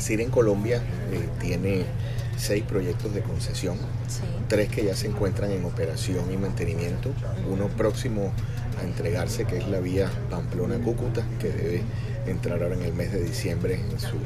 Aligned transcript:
SACIR 0.00 0.22
en 0.22 0.30
Colombia 0.30 0.82
eh, 1.12 1.28
tiene 1.40 1.84
seis 2.38 2.64
proyectos 2.64 3.14
de 3.14 3.20
concesión, 3.20 3.76
tres 4.48 4.70
que 4.70 4.82
ya 4.82 4.96
se 4.96 5.06
encuentran 5.06 5.50
en 5.50 5.62
operación 5.66 6.32
y 6.32 6.38
mantenimiento, 6.38 7.10
uno 7.50 7.68
próximo 7.68 8.32
a 8.80 8.84
entregarse 8.84 9.44
que 9.44 9.58
es 9.58 9.68
la 9.68 9.80
vía 9.80 10.10
Pamplona-Cúcuta, 10.30 11.22
que 11.38 11.50
debe 11.50 11.82
entrar 12.26 12.62
ahora 12.62 12.76
en 12.76 12.82
el 12.82 12.94
mes 12.94 13.12
de 13.12 13.22
diciembre 13.22 13.74
en 13.74 14.00
su 14.00 14.16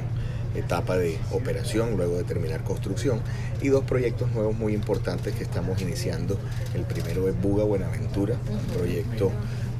etapa 0.54 0.96
de 0.96 1.18
operación 1.32 1.96
luego 1.96 2.16
de 2.16 2.22
terminar 2.22 2.62
construcción 2.62 3.20
y 3.60 3.66
dos 3.68 3.82
proyectos 3.82 4.30
nuevos 4.30 4.56
muy 4.56 4.74
importantes 4.74 5.34
que 5.34 5.42
estamos 5.42 5.82
iniciando. 5.82 6.38
El 6.74 6.82
primero 6.82 7.28
es 7.28 7.34
Buga 7.42 7.64
Buenaventura, 7.64 8.36
un 8.48 8.76
proyecto 8.76 9.32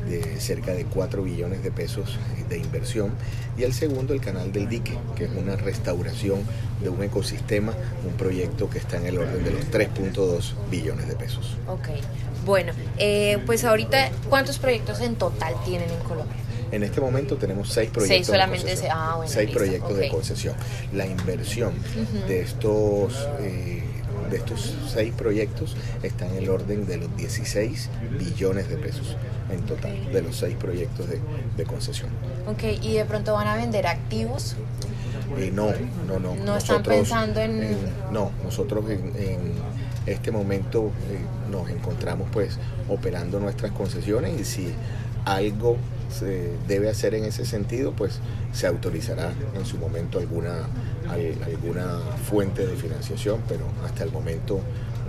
de 0.09 0.41
cerca 0.41 0.73
de 0.73 0.85
4 0.85 1.23
billones 1.23 1.63
de 1.63 1.71
pesos 1.71 2.19
de 2.49 2.59
inversión 2.59 3.13
y 3.57 3.63
el 3.63 3.73
segundo 3.73 4.15
el 4.15 4.21
canal 4.21 4.53
del 4.53 4.69
dique 4.69 4.99
que 5.17 5.25
es 5.25 5.31
una 5.31 5.57
restauración 5.57 6.41
de 6.83 6.89
un 6.89 7.03
ecosistema 7.03 7.73
un 8.07 8.15
proyecto 8.15 8.69
que 8.69 8.79
está 8.79 8.97
en 8.97 9.07
el 9.07 9.19
orden 9.19 9.45
de 9.45 9.51
los 9.51 9.71
3.2 9.71 10.53
billones 10.71 11.09
de 11.09 11.17
pesos 11.17 11.57
ok 11.67 11.89
bueno 12.45 12.73
eh, 12.99 13.39
pues 13.47 13.65
ahorita 13.65 14.11
cuántos 14.29 14.59
proyectos 14.59 15.01
en 15.01 15.17
total 15.17 15.55
tienen 15.65 15.91
en 15.91 16.01
Colombia 16.01 16.45
en 16.75 16.83
este 16.83 17.01
momento 17.01 17.37
tenemos 17.37 17.69
seis 17.69 17.89
proyectos. 17.91 18.17
Seis 18.17 18.27
solamente. 18.27 18.75
De 18.75 18.89
ah, 18.91 19.15
bueno, 19.17 19.31
seis 19.31 19.49
proyectos 19.51 19.97
de 19.97 20.09
concesión. 20.09 20.57
La 20.93 21.07
inversión 21.07 21.73
de 22.27 22.41
estos 22.41 23.29
eh, 23.39 23.85
de 24.31 24.37
estos 24.39 24.75
seis 24.89 25.13
proyectos 25.17 25.77
está 26.03 26.27
en 26.27 26.37
el 26.37 26.49
orden 26.49 26.87
de 26.87 26.99
los 26.99 27.17
16 27.17 27.91
billones 28.19 28.69
de 28.69 28.77
pesos 28.77 29.17
en 29.51 29.61
total 29.63 30.13
de 30.13 30.23
los 30.23 30.37
seis 30.37 30.57
proyectos 30.57 31.07
de, 31.09 31.65
concesión. 31.65 32.11
Ok, 32.47 32.83
¿y 32.83 32.95
de 32.95 33.05
pronto 33.05 33.33
van 33.35 33.49
a 33.49 33.57
vender 33.57 33.87
activos? 33.87 34.57
Eh, 35.39 35.51
no, 35.53 35.69
no, 36.07 36.19
no. 36.19 36.35
¿No 36.35 36.57
están 36.57 36.83
pensando 36.83 37.41
en...? 37.41 37.77
no, 38.13 38.31
nosotros 38.43 38.85
en, 38.91 39.55
este 40.07 40.31
momento 40.31 40.93
eh, 41.11 41.19
nos 41.51 41.71
encontramos 41.71 42.29
pues 42.31 42.59
operando 42.91 43.41
nuestras 43.41 43.73
concesiones 43.73 44.39
y 44.39 44.45
si 44.45 44.69
algo 45.25 45.79
se 46.11 46.53
debe 46.67 46.89
hacer 46.89 47.15
en 47.15 47.25
ese 47.25 47.45
sentido, 47.45 47.93
pues 47.93 48.21
se 48.53 48.67
autorizará 48.67 49.33
en 49.55 49.65
su 49.65 49.79
momento 49.79 50.19
alguna, 50.19 50.69
alguna 51.09 51.99
fuente 52.29 52.67
de 52.67 52.77
financiación, 52.77 53.41
pero 53.49 53.65
hasta 53.85 54.05
el 54.05 54.13
momento 54.13 54.61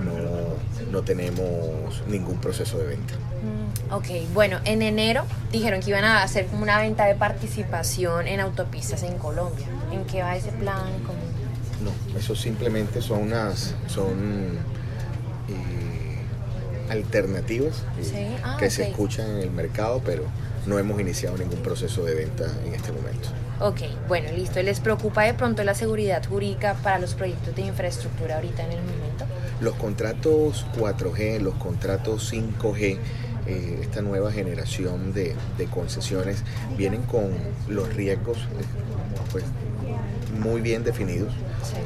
no, 0.03 0.91
no 0.91 1.01
tenemos 1.03 2.03
ningún 2.07 2.38
proceso 2.39 2.77
de 2.77 2.88
venta. 2.88 3.13
Mm, 3.13 3.93
ok, 3.93 4.07
bueno, 4.33 4.59
en 4.66 4.81
enero 4.81 5.23
dijeron 5.51 5.81
que 5.81 5.91
iban 5.91 6.03
a 6.03 6.23
hacer 6.23 6.47
como 6.47 6.63
una 6.63 6.79
venta 6.79 7.05
de 7.05 7.16
participación 7.16 8.27
en 8.27 8.39
autopistas 8.39 9.03
en 9.03 9.17
Colombia. 9.17 9.67
¿En 9.91 10.03
qué 10.05 10.21
va 10.21 10.35
ese 10.35 10.51
plan? 10.51 10.83
No, 11.83 12.19
eso 12.19 12.35
simplemente 12.35 13.01
son 13.01 13.21
unas, 13.21 13.75
son 13.88 14.57
eh, 15.49 16.16
alternativas 16.89 17.83
eh, 17.99 18.35
ah, 18.43 18.57
que 18.59 18.69
se 18.69 18.89
escuchan 18.89 19.29
en 19.29 19.38
el 19.38 19.51
mercado, 19.51 20.01
pero 20.03 20.23
no 20.67 20.80
hemos 20.80 20.99
iniciado 20.99 21.38
ningún 21.38 21.59
proceso 21.59 22.03
de 22.03 22.16
venta 22.16 22.45
en 22.66 22.73
este 22.73 22.91
momento. 22.91 23.30
Ok, 23.59 23.81
bueno, 24.08 24.31
listo. 24.35 24.61
¿Les 24.61 24.80
preocupa 24.80 25.23
de 25.23 25.33
pronto 25.33 25.63
la 25.63 25.73
seguridad 25.73 26.23
jurídica 26.25 26.75
para 26.83 26.99
los 26.99 27.13
proyectos 27.13 27.55
de 27.55 27.61
infraestructura 27.61 28.35
ahorita 28.35 28.63
en 28.63 28.72
el 28.73 28.81
momento? 28.81 29.25
Los 29.61 29.75
contratos 29.75 30.66
4G, 30.77 31.39
los 31.39 31.55
contratos 31.55 32.33
5G, 32.33 32.97
eh, 33.47 33.80
esta 33.81 34.02
nueva 34.02 34.31
generación 34.31 35.13
de, 35.13 35.35
concesiones 35.72 36.44
vienen 36.77 37.03
con 37.03 37.31
los 37.69 37.94
riesgos 37.94 38.38
eh, 38.38 38.66
pues, 39.31 39.45
muy 40.39 40.61
bien 40.61 40.83
definidos. 40.83 41.33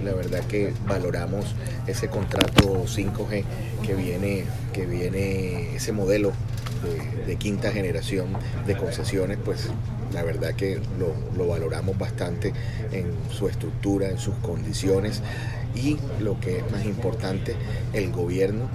La 0.03 0.13
verdad 0.13 0.41
que 0.45 0.73
valoramos 0.87 1.53
ese 1.85 2.07
contrato 2.07 2.85
5G 2.85 3.43
que 3.85 3.93
viene, 3.93 4.45
que 4.73 4.85
viene 4.85 5.75
ese 5.75 5.91
modelo 5.91 6.31
de, 7.25 7.35
quinta 7.37 7.71
generación 7.71 8.27
de 8.65 8.75
concesiones, 8.75 9.37
pues 9.43 9.69
la 10.13 10.23
verdad 10.23 10.55
que 10.55 10.81
lo, 10.97 11.13
lo, 11.37 11.47
valoramos 11.47 11.97
bastante 11.97 12.53
en 12.91 13.05
su 13.31 13.47
estructura, 13.47 14.09
en 14.09 14.17
sus 14.17 14.35
condiciones 14.35 15.21
y 15.75 15.97
lo 16.19 16.39
que 16.39 16.59
es 16.59 16.71
más 16.71 16.85
importante, 16.85 17.55
el 17.93 18.11
gobierno 18.11 18.69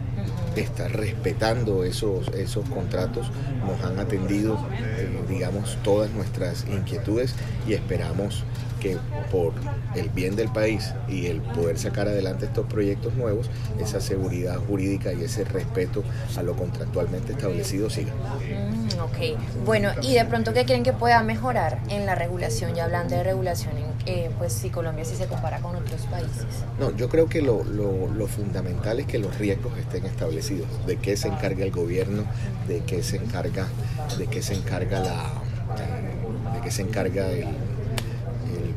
está 0.57 0.89
respetando 0.89 1.85
esos, 1.85 2.29
esos 2.29 2.69
contratos, 2.69 3.31
nos 3.67 3.83
han 3.83 3.99
atendido, 3.99 4.59
eh, 4.79 5.09
digamos, 5.29 5.77
todas 5.83 6.11
nuestras 6.11 6.65
inquietudes 6.69 7.35
y 7.67 7.75
esperamos 7.75 8.45
que 8.85 8.99
por 9.33 9.55
el 9.95 10.11
bien 10.11 10.37
del 10.37 10.51
país 10.51 10.93
y 11.09 11.27
el 11.27 11.41
poder 11.41 11.79
sacar 11.79 12.07
adelante 12.07 12.45
estos 12.45 12.67
proyectos 12.67 13.15
nuevos, 13.15 13.49
esa 13.81 13.99
seguridad 13.99 14.59
jurídica 14.59 15.15
y 15.15 15.25
ese 15.25 15.45
respeto 15.45 16.05
a 16.37 16.43
lo 16.43 16.55
contractualmente 16.55 17.33
establecido 17.33 17.89
siga. 17.89 18.13
Mm, 18.13 19.01
ok, 19.01 19.65
bueno, 19.65 19.89
y 20.03 20.13
de 20.13 20.25
pronto, 20.27 20.53
¿qué 20.53 20.67
creen 20.67 20.83
que 20.83 20.93
pueda 20.93 21.23
mejorar 21.23 21.81
en 21.89 22.05
la 22.05 22.15
regulación? 22.15 22.75
Ya 22.75 22.85
hablando 22.85 23.17
de 23.17 23.25
regulación, 23.25 23.73
eh, 24.05 24.31
pues 24.37 24.53
si 24.53 24.69
Colombia 24.69 25.07
si 25.07 25.17
se 25.17 25.27
compara 25.27 25.61
con 25.61 25.75
otros 25.77 26.03
países. 26.03 26.45
No, 26.79 26.84
yo 26.93 27.09
creo 27.09 27.29
que 27.29 27.43
lo, 27.43 27.65
lo, 27.65 28.27
fundamental 28.27 29.01
es 29.01 29.07
que 29.07 29.19
los 29.19 29.37
riesgos 29.39 29.77
estén 29.79 30.07
establecidos, 30.07 30.69
de 30.87 30.97
qué 30.97 31.17
se 31.17 31.29
encarga 31.29 31.65
el 31.65 31.71
gobierno, 31.71 32.25
de 32.69 32.81
qué 32.81 33.03
se 33.03 33.17
encarga, 33.17 33.67
de 34.19 34.27
qué 34.27 34.43
se 34.43 34.55
encarga 34.55 35.01
la, 35.01 35.33
de 36.55 36.61
qué 36.63 36.71
se 36.71 36.83
encarga 36.83 37.31
el 37.31 37.47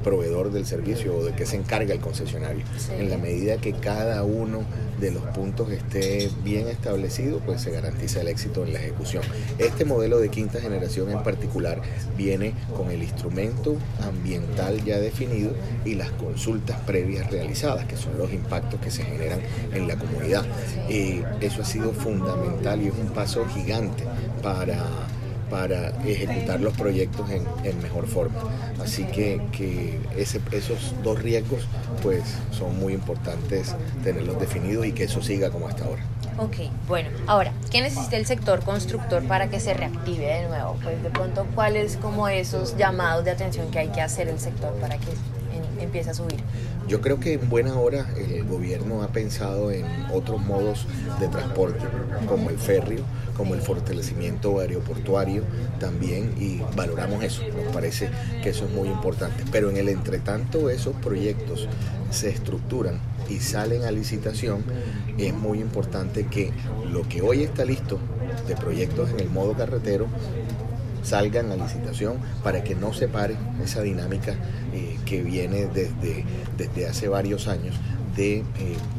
proveedor 0.07 0.51
del 0.51 0.65
servicio 0.65 1.17
o 1.17 1.23
de 1.25 1.33
qué 1.33 1.45
se 1.45 1.57
encarga 1.57 1.93
el 1.93 1.99
concesionario. 1.99 2.63
En 2.97 3.09
la 3.09 3.17
medida 3.17 3.57
que 3.57 3.73
cada 3.73 4.23
uno 4.23 4.61
de 5.01 5.11
los 5.11 5.21
puntos 5.23 5.69
esté 5.69 6.29
bien 6.45 6.69
establecido, 6.69 7.39
pues 7.39 7.61
se 7.61 7.71
garantiza 7.71 8.21
el 8.21 8.29
éxito 8.29 8.63
en 8.63 8.71
la 8.71 8.79
ejecución. 8.79 9.21
Este 9.57 9.83
modelo 9.83 10.19
de 10.19 10.29
quinta 10.29 10.61
generación 10.61 11.11
en 11.11 11.21
particular 11.23 11.81
viene 12.15 12.53
con 12.75 12.89
el 12.89 13.03
instrumento 13.03 13.75
ambiental 14.01 14.81
ya 14.85 14.97
definido 14.97 15.51
y 15.83 15.95
las 15.95 16.11
consultas 16.11 16.79
previas 16.81 17.29
realizadas, 17.29 17.85
que 17.85 17.97
son 17.97 18.17
los 18.17 18.31
impactos 18.31 18.79
que 18.79 18.91
se 18.91 19.03
generan 19.03 19.41
en 19.73 19.89
la 19.89 19.97
comunidad. 19.97 20.45
y 20.89 21.21
eso 21.41 21.61
ha 21.61 21.65
sido 21.65 21.91
fundamental 21.91 22.81
y 22.81 22.87
es 22.87 22.93
un 22.93 23.09
paso 23.09 23.45
gigante 23.45 24.03
para 24.41 24.85
para 25.49 25.89
ejecutar 26.05 26.59
los 26.59 26.73
proyectos 26.73 27.29
en, 27.29 27.81
mejor 27.81 28.07
forma. 28.07 28.39
Así 28.81 29.03
que, 29.05 29.39
esos 30.17 30.93
dos 31.03 31.21
riesgos 31.21 31.67
pues 32.01 32.23
son 32.51 32.77
muy 32.79 32.93
importantes 32.93 33.75
tenerlos 34.03 34.39
definidos 34.39 34.85
y 34.85 34.91
que 34.91 35.03
eso 35.05 35.21
siga 35.21 35.49
como 35.49 35.67
hasta 35.67 35.85
ahora. 35.85 36.03
Ok, 36.39 36.69
bueno, 36.87 37.09
ahora, 37.25 37.51
¿qué 37.71 37.81
necesita 37.81 38.15
el 38.15 38.27
sector 38.27 38.63
constructor 38.63 39.23
para 39.23 39.49
que 39.49 39.59
se 39.59 39.73
reactive 39.73 40.25
de 40.25 40.47
nuevo? 40.47 40.77
Pues 40.83 41.01
de 41.01 41.09
pronto, 41.09 41.47
¿cuáles 41.55 41.97
como 41.97 42.27
esos 42.27 42.77
llamados 42.77 43.25
de 43.25 43.31
atención 43.31 43.71
que 43.71 43.79
hay 43.79 43.87
que 43.87 44.01
hacer 44.01 44.27
el 44.27 44.39
sector 44.39 44.71
para 44.75 44.97
que 44.99 45.07
empiece 45.79 46.11
a 46.11 46.13
subir? 46.13 46.37
Yo 46.87 47.01
creo 47.01 47.19
que 47.19 47.33
en 47.33 47.49
buena 47.49 47.73
hora 47.75 48.05
el 48.15 48.43
gobierno 48.45 49.03
ha 49.03 49.07
pensado 49.07 49.71
en 49.71 49.85
otros 50.13 50.39
modos 50.39 50.85
de 51.19 51.27
transporte, 51.27 51.83
como 52.27 52.49
el 52.49 52.57
férreo, 52.57 53.03
como 53.37 53.53
el 53.53 53.61
fortalecimiento 53.61 54.59
aeroportuario 54.59 55.43
también, 55.79 56.33
y 56.39 56.59
valoramos 56.75 57.23
eso, 57.23 57.43
nos 57.55 57.73
parece 57.73 58.09
que 58.41 58.49
eso 58.49 58.65
es 58.65 58.71
muy 58.71 58.89
importante. 58.89 59.43
Pero 59.51 59.69
en 59.69 59.77
el 59.77 59.89
entretanto 59.89 60.69
esos 60.69 60.95
proyectos 60.95 61.67
se 62.09 62.29
estructuran 62.29 62.99
y 63.29 63.39
salen 63.39 63.83
a 63.83 63.91
licitación, 63.91 64.63
es 65.17 65.33
muy 65.33 65.59
importante 65.59 66.25
que 66.25 66.51
lo 66.91 67.07
que 67.07 67.21
hoy 67.21 67.43
está 67.43 67.65
listo 67.65 67.99
de 68.47 68.55
proyectos 68.55 69.09
en 69.11 69.19
el 69.19 69.29
modo 69.29 69.53
carretero 69.53 70.07
salgan 71.07 71.51
a 71.51 71.55
licitación 71.55 72.17
para 72.43 72.63
que 72.63 72.75
no 72.75 72.93
se 72.93 73.07
pare 73.07 73.37
esa 73.63 73.81
dinámica 73.81 74.35
eh, 74.73 74.97
que 75.05 75.21
viene 75.21 75.67
desde, 75.67 76.25
desde 76.57 76.87
hace 76.87 77.07
varios 77.07 77.47
años 77.47 77.75
de 78.15 78.39
eh, 78.39 78.43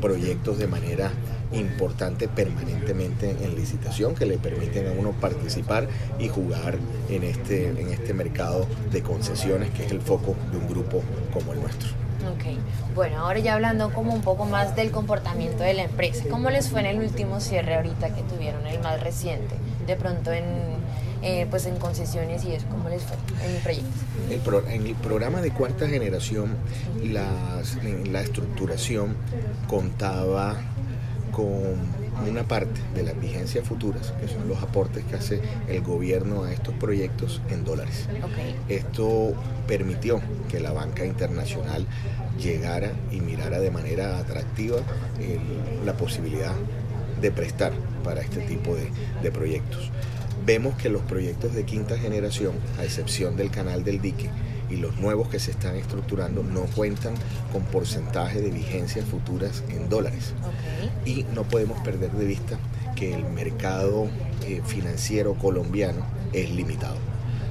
proyectos 0.01 0.59
de 0.59 0.69
manera 0.69 1.11
importante 1.53 2.29
permanentemente 2.29 3.37
en 3.43 3.55
licitación 3.55 4.15
que 4.15 4.27
le 4.27 4.39
permiten 4.39 4.87
a 4.87 4.93
uno 4.93 5.13
participar 5.13 5.89
y 6.19 6.29
jugar 6.29 6.79
en 7.11 7.25
este, 7.25 7.69
en 7.69 7.89
este 7.89 8.15
mercado 8.15 8.67
de 8.91 9.03
concesiones 9.03 9.71
que 9.71 9.85
es 9.85 9.93
el 9.93 10.01
foco 10.01 10.35
de 10.51 10.59
un 10.59 10.69
grupo 10.69 11.03
como 11.33 11.53
el 11.53 11.61
nuestro. 11.61 12.08
Ok, 12.27 12.95
bueno, 12.95 13.19
ahora 13.19 13.39
ya 13.39 13.55
hablando 13.55 13.93
como 13.93 14.13
un 14.13 14.23
poco 14.23 14.45
más 14.45 14.75
del 14.75 14.91
comportamiento 14.91 15.63
de 15.63 15.75
la 15.75 15.85
empresa, 15.85 16.25
¿cómo 16.29 16.51
les 16.51 16.69
fue 16.69 16.81
en 16.81 16.87
el 16.87 16.99
último 16.99 17.41
cierre 17.41 17.77
ahorita 17.77 18.15
que 18.15 18.23
tuvieron, 18.23 18.67
el 18.67 18.81
más 18.81 19.01
reciente? 19.01 19.55
De 19.87 19.95
pronto 19.95 20.33
en 20.33 20.45
eh, 21.23 21.47
pues 21.51 21.67
en 21.67 21.77
concesiones 21.79 22.45
y 22.45 22.53
eso, 22.53 22.67
¿cómo 22.71 22.89
les 22.89 23.03
fue 23.03 23.17
en 23.45 23.57
el 23.57 23.63
proyecto? 23.63 24.69
en 24.69 24.87
el 24.87 24.95
programa 24.95 25.41
de 25.41 25.51
cuarta 25.51 25.89
generación, 25.89 26.57
la 27.03 28.21
estructuración 28.21 29.17
contaba 29.67 30.57
con 31.33 31.77
una 32.27 32.45
parte 32.45 32.81
de 32.95 33.03
las 33.03 33.19
vigencias 33.21 33.67
futuras, 33.67 34.13
que 34.21 34.29
son 34.29 34.49
los 34.49 34.63
aportes 34.63 35.05
que 35.05 35.17
hace 35.17 35.41
el 35.69 35.83
gobierno 35.83 36.45
a 36.45 36.53
estos 36.53 36.75
proyectos 36.75 37.41
en 37.51 37.65
dólares. 37.65 38.09
Esto 38.69 39.35
permitió 39.67 40.21
que 40.49 40.61
la 40.61 40.73
banca 40.73 41.05
internacional 41.05 41.87
llegara 42.39 42.93
y 43.11 43.21
mirara 43.21 43.61
de 43.61 43.71
manera 43.71 44.19
atractiva 44.19 44.79
la 45.85 45.93
posibilidad 45.95 46.55
de 47.21 47.31
prestar 47.31 47.73
para 48.05 48.21
este 48.21 48.41
tipo 48.41 48.75
de, 48.75 48.91
de 49.23 49.33
proyectos. 49.33 49.91
Vemos 50.47 50.77
que 50.77 50.89
los 50.89 51.03
proyectos 51.03 51.55
de 51.55 51.65
quinta 51.65 51.99
generación, 51.99 52.55
a 52.79 52.85
excepción 52.85 53.37
del 53.37 53.51
canal 53.51 53.85
del 53.85 54.01
dique, 54.01 54.31
y 54.71 54.77
los 54.77 54.99
nuevos 54.99 55.29
que 55.29 55.39
se 55.39 55.51
están 55.51 55.77
estructurando 55.77 56.43
no 56.43 56.63
cuentan 56.63 57.15
con 57.53 57.63
porcentaje 57.65 58.41
de 58.41 58.51
vigencias 58.51 59.05
futuras 59.05 59.63
en 59.69 59.89
dólares. 59.89 60.35
Y 61.05 61.25
no 61.35 61.45
podemos 61.45 61.81
perder 61.81 62.11
de 62.13 62.27
vista 62.27 62.59
que 62.95 63.15
el 63.15 63.25
mercado 63.25 64.09
eh, 64.47 64.63
financiero 64.67 65.35
colombiano 65.35 66.05
es 66.33 66.51
limitado. 66.51 66.97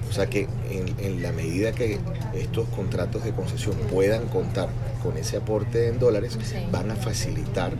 O 0.09 0.13
sea 0.13 0.27
que 0.27 0.47
en, 0.69 1.21
la 1.21 1.31
medida 1.31 1.73
que 1.73 1.99
estos 2.33 2.67
contratos 2.69 3.23
de 3.23 3.31
concesión 3.31 3.75
puedan 3.91 4.27
contar 4.27 4.69
con 5.03 5.17
ese 5.17 5.37
aporte 5.37 5.89
en 5.89 5.99
dólares, 5.99 6.37
van 6.71 6.91
a 6.91 6.95
facilitar 6.95 7.73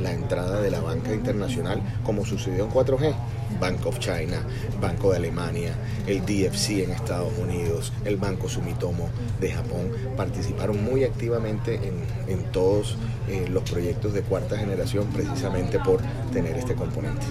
la 0.00 0.12
entrada 0.12 0.60
de 0.60 0.70
la 0.70 0.80
banca 0.80 1.12
internacional, 1.12 1.82
como 2.04 2.24
sucedió 2.24 2.64
en 2.64 2.70
4G. 2.70 3.14
Bank 3.64 3.86
of 3.86 3.98
China, 3.98 4.42
Banco 4.78 5.12
de 5.12 5.16
Alemania, 5.16 5.74
el 6.06 6.20
DFC 6.20 6.84
en 6.84 6.90
Estados 6.90 7.32
Unidos, 7.38 7.94
el 8.04 8.18
Banco 8.18 8.46
Sumitomo 8.46 9.08
de 9.40 9.52
Japón, 9.52 9.90
participaron 10.18 10.84
muy 10.84 11.04
activamente 11.04 11.80
en, 12.28 12.44
todos 12.52 12.98
eh, 13.26 13.46
los 13.48 13.62
proyectos 13.62 14.12
de 14.12 14.20
cuarta 14.20 14.58
generación 14.58 15.06
precisamente 15.14 15.78
por 15.78 16.02
tener 16.30 16.58
este 16.58 16.74
componente. 16.74 17.24